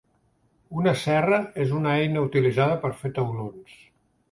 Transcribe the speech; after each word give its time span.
Una 0.83 0.93
serra 1.01 1.39
és 1.65 1.75
una 1.81 1.93
eina 1.99 2.25
utilitzada 2.31 2.81
per 2.87 2.93
fer 3.05 3.15
taulons. 3.21 3.79